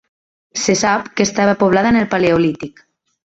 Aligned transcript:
Se 0.61 0.73
sap 0.79 1.11
que 1.19 1.27
estava 1.29 1.55
poblada 1.63 1.93
en 1.95 2.01
el 2.01 2.09
Paleolític. 2.15 2.85